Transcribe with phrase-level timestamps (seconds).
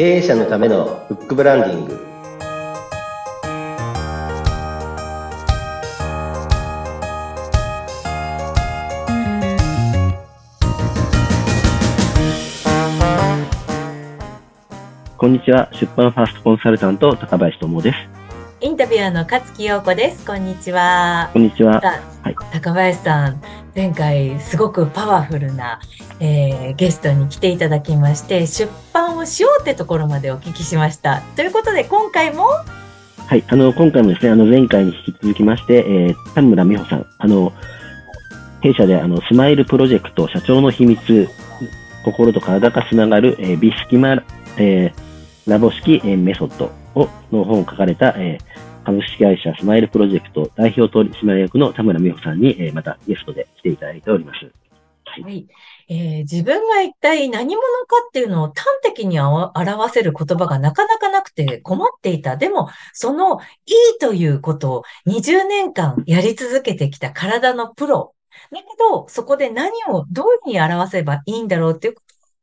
[0.00, 2.00] 経営者のためのフックブランディング
[15.18, 15.68] こんにちは。
[15.74, 18.19] 出版ファーストコンサルタント、高林智です。
[18.62, 20.26] インタビュアーの勝木陽子です。
[20.26, 21.30] こんにちは。
[21.32, 21.80] こんにちは。
[21.80, 23.42] はい高林さん、
[23.74, 25.80] 前回すごくパワフルな、
[26.20, 31.22] えーゲストに来ていただきまして、出版をしようってところまでお聞きしました。
[31.36, 33.42] ということで、今回も、はい。
[33.48, 37.54] あの、今回もですね、あの、前回に引き続きまして、えー、田村美穂さん、あの、
[38.60, 41.30] 弊社で、あの、スマイルプロジェクト社長の秘密、
[42.04, 44.22] 心と体がつながる、えー、美式マ、
[44.58, 45.10] えー
[45.46, 54.44] ラボ式、えーメソッドを、の本を書かれた、えー株式会社スマイルプロジェクト代表取締役の田村美穂さんに、えーまたゲストで来ていただいております。
[55.04, 55.22] はい。
[55.22, 55.46] はい
[55.88, 62.36] えー自分が一体何者かっていうのを端的に表せる言葉がなかなかなくて困っていた。
[62.36, 68.14] でも、そのいいということを20年間やり続けてきた体のプロ。
[68.52, 71.94] だけど、そこで何をどういうふうに表せばいいんだろうっていう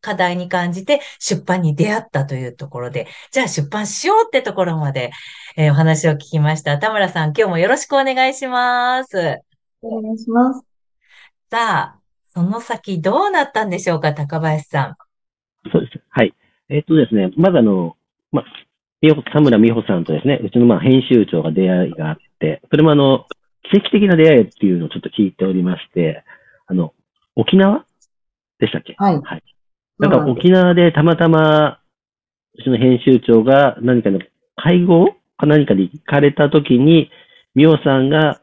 [0.02, 5.12] 課題に感じて出版に出会ったというところで、じゃあ出版しようってところまで、
[5.58, 6.78] えーお話を聞きました。
[6.78, 9.40] 田村さん、今日もよろしくお願いします。
[9.82, 10.64] お願いします。
[11.50, 14.96] さあ、その先どうなったんでしょうか、高林さん。
[15.72, 16.00] そうです。
[16.10, 16.34] はい。
[16.70, 17.98] えっとですね、まずあの、
[18.32, 18.46] まあ、
[19.34, 23.26] 田村美穂さんとですね、うちのまあ編集長が出会いがあって、それもあの、
[23.72, 26.24] 奇跡的な出会いっていうのをちょっと聞いておりまして、
[26.68, 26.94] あの、
[27.36, 27.86] 沖縄？
[28.60, 28.96] でしたっけ？
[28.98, 29.22] はい。
[29.22, 29.44] はい。
[30.00, 31.80] なんか沖縄でたまたま、
[32.56, 34.20] うちの編集長が何かの
[34.56, 37.10] 会合か何かで行かれた時に、
[37.56, 38.42] 美穂さんが、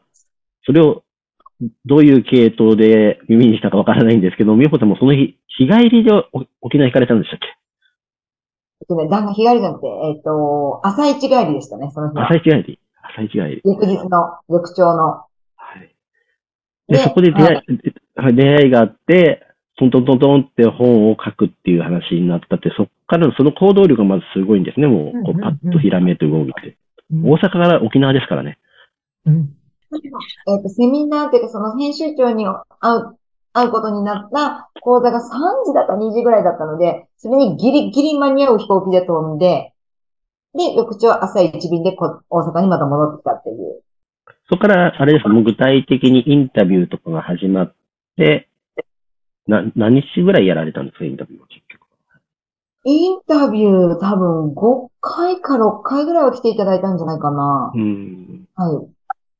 [0.65, 1.03] それを
[1.85, 6.23] どういう系統で耳にしたかわからないんですけど、美穂さんもその日、日帰りでお
[6.61, 7.47] 沖縄行かれたんでしたっけ？
[8.87, 12.35] 旦那日帰りじゃなくて、えっと、朝一帰りでしたね、その日は朝。
[12.35, 12.79] 一帰り？
[13.01, 13.61] 朝一帰り。
[13.63, 15.25] 翌日の、翌朝の。
[15.55, 15.95] はい。
[16.89, 17.81] で、でそこで出会い、
[18.15, 19.47] はい出会いがあって、
[19.77, 24.87] トントントントンって本を書くっていう話になったって、そっからのその行動力がまずすごいんですね。
[24.87, 26.67] もう、こうパッとひらめいて動いて。
[26.67, 26.75] うん
[27.23, 28.57] 大阪から沖縄ですからね。
[29.27, 29.55] うん
[29.93, 32.53] えっと、セミナーっていうか、その編集長に会
[32.97, 33.17] う、
[33.53, 35.21] 会うことになった講座が3
[35.65, 39.71] 時だか2時ぐらいだったので、それにギリギリ間に合う飛行機で飛んで、
[40.55, 43.81] で、翌朝朝一便でこ大阪にまた戻ってきたっていう。
[44.49, 47.75] そこから、あれですもう具体的にインタビューとかが始まっ
[48.17, 48.49] て、
[49.47, 51.85] な、何日ぐらいやられたんですか、インタビューは結局。
[52.85, 57.71] インタビュー多分5回か6回ぐらいは来ていただいたんじゃないかな。
[57.73, 58.47] うん。
[58.55, 58.87] は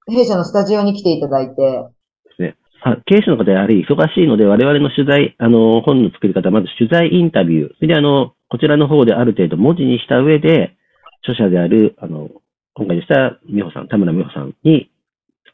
[0.07, 0.13] い。
[0.15, 1.87] 弊社のスタジオに来ていただいて、で
[2.35, 2.55] すね。
[2.81, 7.75] は経営者の方やはり忙しいので、我々の取材、あの、本の作り方、まず取材インタビュー。
[7.75, 10.75] それであの、こちらの方である程度文字にした上で、
[11.21, 12.29] 著者である、あの、
[12.73, 14.91] 今回でした美穂さん、田村美穂さんに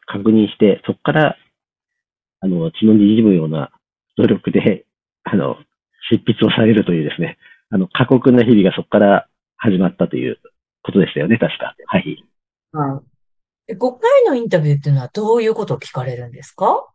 [0.06, 1.38] 確認して、そこから、
[2.42, 3.72] あの、血の滲むような
[4.18, 4.86] 努力で、
[5.24, 5.56] あの、
[6.10, 7.38] 執筆をされるというですね、
[7.70, 9.28] あの、過酷な日々がそこから
[9.58, 10.38] 始まったという
[10.84, 11.76] ことでしたよね、確か。
[11.88, 12.24] はい。
[12.74, 13.72] はい。
[13.74, 16.88] え5回のインタビューっていうのはどういうことを聞かれるんですか？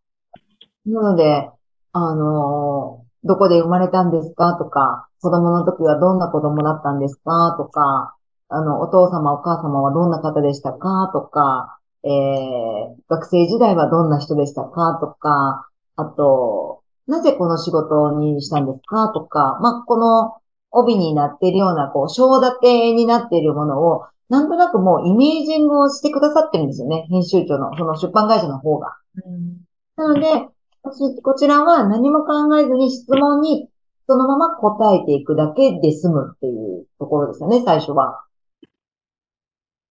[0.86, 1.48] なので、
[1.92, 4.54] あのーどこで生まれたんですか？
[4.56, 7.56] とか、子供の時はどんな子供だったんですか？
[7.58, 8.14] とか、
[8.48, 11.10] あの、お父様お母様はどんな方でしたか？
[11.12, 14.98] とか、えー、学生時代はどんな人でしたか？
[15.00, 15.66] とか、
[15.96, 16.75] あと、
[17.06, 19.08] なぜこの仕事にしたんですか？
[19.14, 20.36] とか、まあ、この
[20.70, 27.06] 帯になっているような、こう、章立てになっているものを、なんとなくもうイメージングをしてくださってるんですよね。
[27.08, 28.96] 編集長の、その出版会社の方が。
[29.24, 29.56] うん
[29.98, 30.48] なので、
[30.82, 33.70] 私、こちらは何も考えずに質問に
[34.06, 38.22] そのまま答えていくだけで済むっていうところですよね、最初は。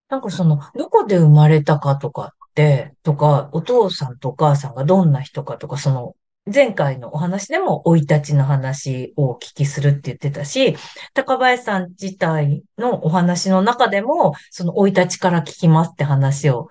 [0.08, 6.14] なんかその、どこで生まれたかとかって、とか、お父さんとお母さんがどんな人かとか、その、
[6.52, 10.76] 前回のお話でも生い立ちの話をお聞きするって言ってたし、
[11.12, 16.68] 高林さん自体のお話の中でも、その生い立ちから聞きますって話を、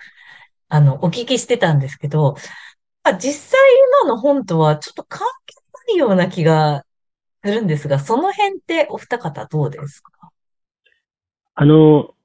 [0.69, 2.35] あの、お聞きしてたんですけど、
[3.19, 3.59] 実際
[4.03, 5.55] 今の本とはちょっと関係
[5.89, 6.85] ないような気が
[7.43, 10.11] するんですが、その辺ってお二方どうですか？
[11.53, 12.15] あの、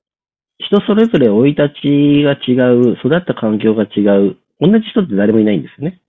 [0.59, 6.01] 人それぞれ生い立ちが違う、育った環境が違う、同じ人って誰もいないんですよね。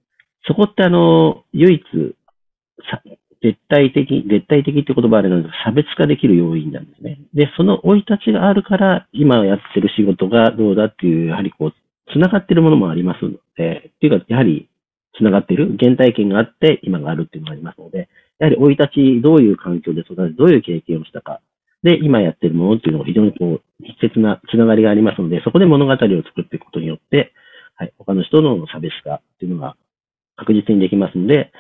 [0.48, 2.16] そこってあの、唯一、
[3.44, 7.20] 絶対的、絶対的って言葉あれなんで、差別化できる要因なんですね。
[7.34, 11.74] で、その生い立ちがあるから、今やってる仕事がどうだっていう、やはりこう、
[12.14, 14.70] 繋がってるものもありますので、っていうか、やはり、
[15.18, 18.10] 繋がってる、原体験があって、今があるっていうのがありますので、
[18.40, 21.42] やはり生い立ち、どういう環境で育て、どういう経験をしたか、
[21.84, 27.34] で、今やってるものっていうのが非常にこう、密接なつながりがありますので、そこで物語を作っていくことによって、
[27.76, 29.76] はい、他の人の差別化っていうのが
[30.42, 31.52] 確実にできますので、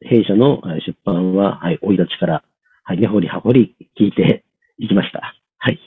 [0.00, 2.44] 弊社の出版は、はい、生い立ちから、
[2.82, 4.44] はい、根掘り葉掘り聞いて
[4.78, 5.34] いきました。
[5.58, 5.78] はい。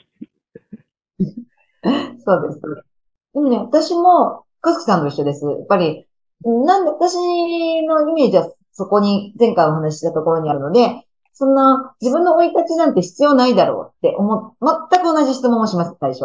[2.18, 2.60] そうです。
[3.34, 5.44] でもね、私も、かすきさんと一緒です。
[5.44, 6.06] やっぱり、
[6.42, 7.14] なんで、私
[7.84, 16.24] のイメージはそこに、前回お話ししたところにあるので、そんな自分の生い立ちなんて必要ないだろうって思う、全く同じ質問をします、最初。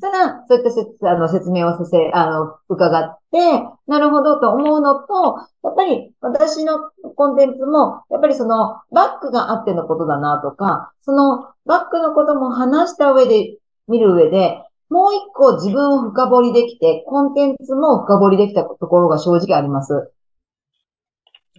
[0.00, 3.38] ただ、そういった説あの説明をさせ、あの、伺って、
[3.86, 20.10] なるほどと思うのと、やっぱり私のコンテンツも、やっぱりそのバックがあってのことだなとか、そのバックのことも話した上で、見る上で、もう一個自分を深掘りできて、コンテンツも深掘りできたところが正直あります。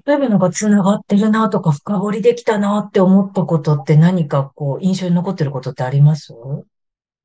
[0.05, 6.35] 例えばなんか繋がってるなとか深掘りできたなって思ったことって何かこう印象に残ってることってあります？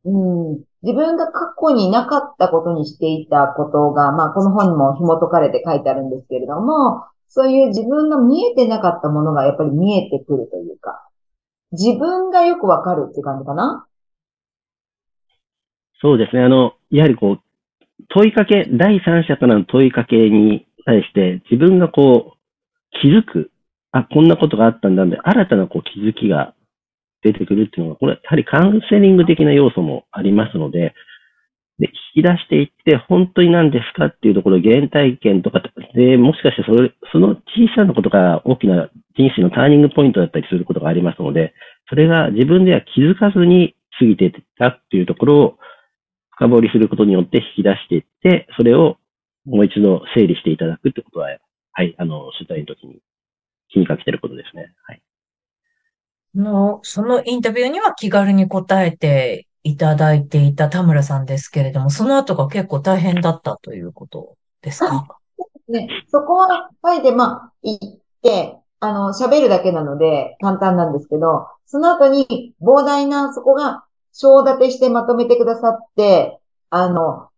[0.04, 11.06] うん、自分が過去になかったことにしていたことが、まあ、この本にも紐解かれて書いてあるんですけれども、そういう自分が見えてなかったものがやっぱり見えてくるというか、
[11.72, 13.86] 自分がよくわかるっていう感じかな？
[16.00, 16.42] そうですね。
[16.42, 17.40] あの、やはりこう、
[18.08, 22.38] 問いかけ、第三者からの問いかけに対して、自分がこう、
[23.02, 23.50] 気づく。
[23.92, 26.54] あ、こんなことがあったんだんで、新たなこう気づきが
[27.22, 30.94] 出てくるっていうのが、これは、やはりカウンセリング的な要素もありますので、
[31.78, 35.62] で、引き出していって、本当に何ですかっていうところ、原体験とか、
[35.94, 41.54] で、もしかしてそれ、その小さなことが大きな人生のターニングポイントだったりすることがありますので、
[41.88, 45.58] それが自分では気づかずに過ぎていったっていうところを
[46.32, 48.98] 深掘りすることによって引き出していって、それを
[49.46, 51.28] もう一度整理していただくってことは、
[51.72, 53.00] はい、あの、取材の時に
[53.70, 54.74] 気にかけてることですね。
[54.86, 55.02] はい。
[56.34, 65.06] の、そのインタビューには気軽に答えていただいていた田村さんですけれども、その後が結構大変だったということですか？
[65.68, 76.40] ね、そこは、パイで、まあ、行って、あの、喋るだけなので簡単なんですけど、その後に膨大な、そこが、章立てしてまとめてくださって、
[76.70, 77.28] あの、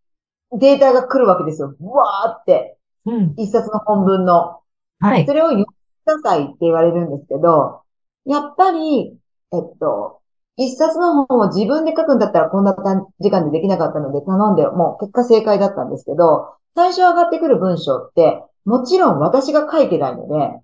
[0.53, 1.75] データが来るわけですよ。
[1.79, 3.35] うわーって、うん。
[3.37, 4.61] 一冊の本文の。
[5.01, 5.35] はいそ。
[5.35, 5.67] れを読み
[6.07, 7.82] なさいって言われるんですけど、
[8.25, 9.19] やっぱり、
[9.53, 10.21] えっと、
[10.57, 12.75] 一冊の本を自分で書くんだったらこんな
[13.21, 20.61] 時間でできなかったので頼んで、もう結果正解だったんですけど、最初上がってくる文章って、もちろん私が書いてないので、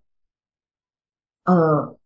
[1.44, 1.96] あの、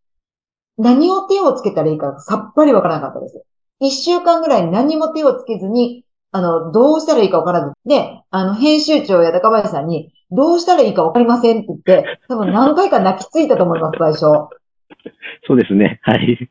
[0.78, 3.44] 何を手をつけたらいいかさっぱりわからなかったです。
[3.80, 7.72] 一週間ぐらい何も手をつけずに、あの、どうしたらいいかわからず。
[7.84, 14.61] で、あの、編集長や高林さんに、どうしたらいいかわかりませんって言って、多分何回か泣きついたと思います、最初。
[15.46, 16.00] そうですね。
[16.02, 16.26] はい。
[16.28, 16.48] ね。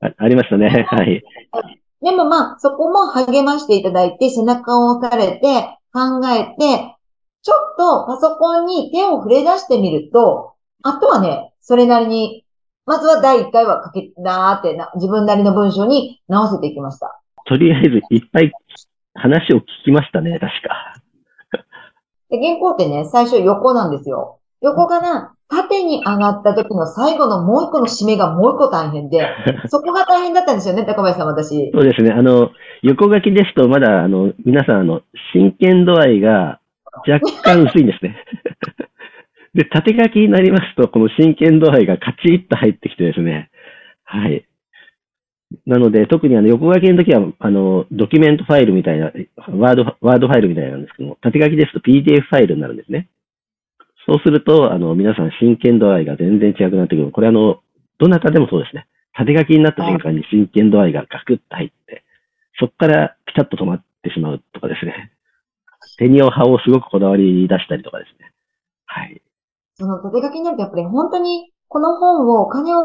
[0.00, 0.86] あありましたね。
[0.88, 1.22] はい。
[2.02, 6.96] でもまあ、そこも励ましていただいて、背中を押されて、考えて、
[7.42, 12.44] ちょっとパソコンに手を触れ出してみると、あとはね、それなりに、
[12.84, 17.20] まずは第1回は書け、なーってな、自分なりの文章に直せていきました。
[17.46, 18.52] とりあえずいっぱい
[19.14, 20.94] 話を聞きましたね、確か。
[22.28, 24.40] で、原稿ってね、最初横なんですよ。
[24.64, 29.28] 横から縦に上がった時の最後のもう一個の締めがもう一個大変で、
[29.68, 31.70] そこが大変だったんですよね、高林さん、私。
[31.72, 32.12] そうですね。
[32.12, 32.50] あの、
[32.82, 35.02] 横書きですと、まだ、あの、皆さん、あの、
[35.34, 36.60] 真剣度合いが
[37.06, 38.16] 若干薄いんですね。
[39.54, 43.50] で、縦書きになりますと、この真剣度合いがカチッと入ってきてですね。
[44.04, 44.46] はい。
[45.66, 49.12] なので、特にあの、横書きの時は、あの、ドキュメントファイルみたいな、
[49.48, 53.08] ワード、ワードファイルみたいなんですけども、縦書きですと PDF ファイルになるんですね。
[54.06, 57.10] そうすると、あの、皆さん真剣度合いが全然違くなってくる。
[57.10, 57.60] これあの、
[57.98, 58.86] どなたでもそうですね。
[59.16, 62.04] 縦書きになった瞬間に真剣度合いがガクッと入って、
[62.58, 65.12] そこからピタッと止まってしまうとかですね。
[65.98, 68.32] 手にを葉をすごくこだわり出したりとかですね。
[68.86, 69.22] はい。
[69.74, 72.84] その縦書きになるとやっぱり本当にこの本をお金を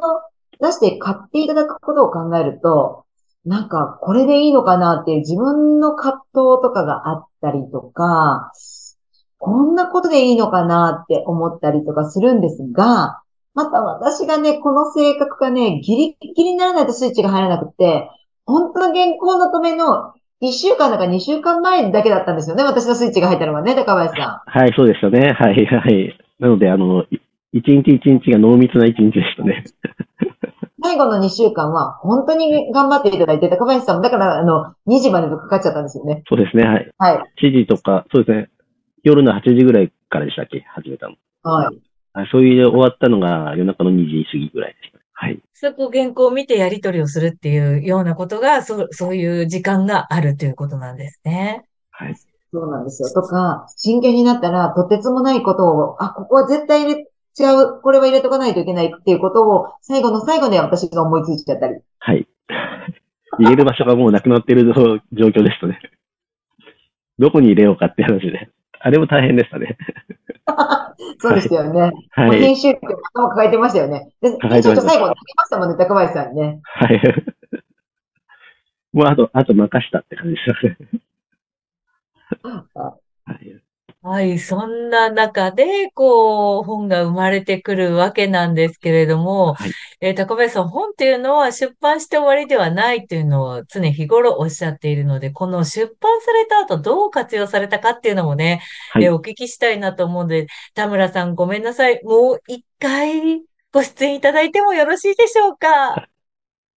[0.59, 3.05] 出して買っていただくことを考えると、
[3.45, 6.25] なんかこれでいいのかなっていう自分の葛藤
[6.61, 8.51] とかがあったりとか、
[9.39, 13.21] こんなことでいいのかなって思ったりとかするんですが、
[13.55, 18.09] また私がね、この性格がね、ギリギリにならないとスイッチが入らなくて、
[18.45, 22.63] 本当の原稿の止めの1週間だか2週間前だけだったんですよね。
[22.63, 24.59] 私のスイッチが入ったのがね、高林さん。
[24.59, 25.33] はい、そうでしたね。
[25.33, 26.17] はい、はい。
[26.39, 27.19] なので、あの、い
[27.51, 29.63] 一日一日が濃密な一日でしたね。
[30.81, 36.23] 最後の2週間は本当に頑張っていただいて、高林さんも、だから、あの、2時までかかっちゃったんですよね。
[36.29, 36.63] そうですね。
[36.63, 36.91] はい。
[36.97, 37.23] はい。
[37.43, 38.49] 7時とか、そうですね。
[39.03, 40.61] 夜の8時ぐらいからでしたっけ？
[40.61, 41.15] 始めたの。
[41.43, 41.65] はい。
[41.65, 41.79] はい
[42.31, 44.99] そういう終わったのが夜中の2時過ぎぐらいでした。
[45.13, 45.39] はい。
[45.53, 51.65] そこ原稿を見てやり取りをするっていうようなことが、そう、そういう時間があるということなんですね。
[51.91, 52.15] はい。
[52.51, 53.09] そうなんですよ。
[53.09, 57.01] とか、真剣になったら、とてつもないことを、あ、ここは絶対入れ、
[57.37, 61.79] 違う、これは入れとかないといけないっていうことを、最後の最後で私が思いついちゃったり。
[61.99, 62.27] はい。
[63.37, 65.79] 入れる場所がもうなくなっている状況ですとね。
[67.19, 68.49] どこに入れようかって話で。
[68.79, 69.77] あれも大変でしたね。
[71.19, 71.91] そうでしたよね。
[72.11, 72.39] はい。
[72.39, 72.79] 編集って
[73.13, 74.11] 頭抱えてましたよね。
[74.21, 76.61] で、抱えてましたちょっと最後に書きましたもんね、高林さんにね。
[76.63, 77.01] はい。
[78.93, 80.77] もうあと、あと任したって感じですよね。
[82.73, 82.97] は
[83.41, 83.68] い。
[84.01, 84.39] はい。
[84.39, 102.01] そんな中で、こう、本が生まれてくるわけなんですけれども、はいえー高林さん、本っていうのは出版して終わりではないっていうのを常日頃おっしゃっているので、この出版された後どう活用されたかっていうのもね、はいえーお聞きしたいなと思うので、田村さんごめんなさい。
[102.05, 103.41] もう一回
[103.73, 106.07] ご出演いただいてもよろしいでしょうか？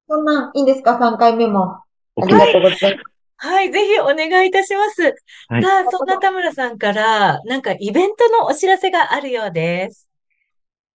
[0.09, 1.83] そんなん、いいんですか ?3 回目も。
[2.21, 3.12] あ OK りがとうございます。
[3.45, 5.03] はい、ぜひお願いいたします。
[5.49, 10.09] はいさあ、そんな田村さんから、なんかイベントのお知らせがあるようです。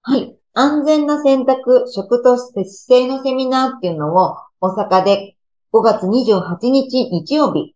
[0.02, 0.34] はい。
[0.54, 5.36] 安全な選択、食と姿勢のセミナーっていうのを大阪で
[5.74, 7.76] 5月28日日曜日、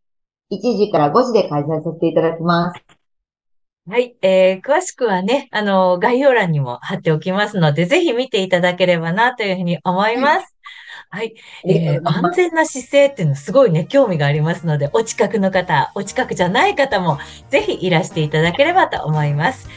[0.51, 2.81] 1時から5時で開催させていただきます。
[3.89, 10.35] はい、えー、詳しくはね、あの、概要欄にも貼っておきますので、ぜひ見ていただければなというふうに思います。
[10.35, 10.45] はい、
[11.11, 11.35] あり
[11.85, 12.01] がえー。
[12.03, 19.69] 安全な姿勢っていうのすごいね、興味がありますので、お近くの方、お近くじゃない方も、ぜひいらしていただければと思います。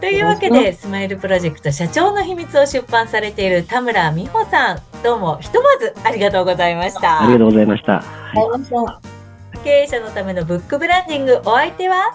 [0.00, 7.22] というわけで、スマイルプロジェクト社長の秘密を出版されている田村美穂さん、どうもひとまずありがとうございました。
[7.22, 7.96] ありがとうございました。
[7.96, 8.02] あ
[8.34, 9.16] りがとうござい。
[9.64, 12.14] 経営者のためのブックブランディング、お相手は、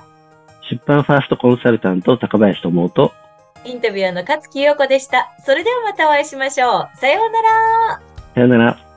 [0.69, 3.11] 出版ファーストコンサルタント高林智と、
[3.65, 5.31] インタビュアーの勝木陽子でした。
[5.45, 6.97] それではまたお会いしましょう。
[6.97, 8.10] さようなら。
[8.35, 8.90] さよなら。